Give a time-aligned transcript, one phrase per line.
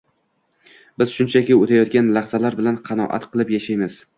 [1.01, 4.03] Biz shunchaki o‘tayotgan lahzalar bilan qanoat qilib yashaymiz.